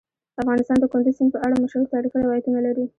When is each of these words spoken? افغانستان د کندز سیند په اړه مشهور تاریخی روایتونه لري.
افغانستان 0.41 0.77
د 0.79 0.85
کندز 0.93 1.13
سیند 1.17 1.31
په 1.33 1.39
اړه 1.45 1.55
مشهور 1.63 1.85
تاریخی 1.93 2.19
روایتونه 2.23 2.59
لري. 2.67 2.85